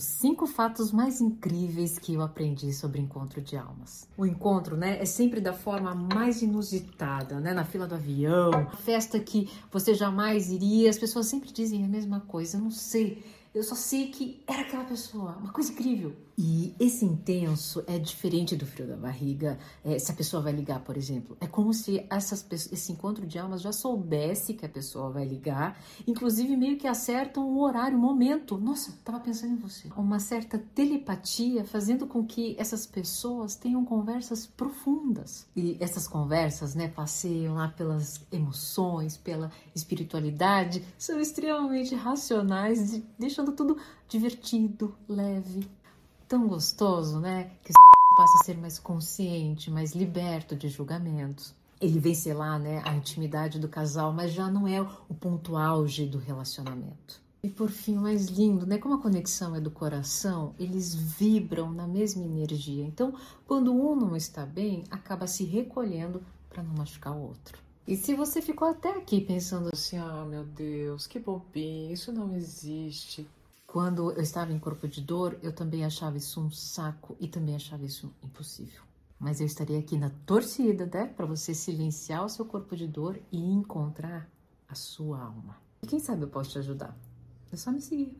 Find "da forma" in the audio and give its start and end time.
5.40-5.94